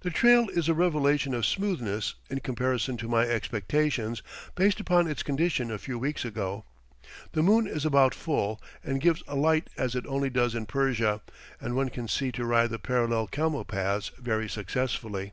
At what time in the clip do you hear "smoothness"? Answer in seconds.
1.46-2.16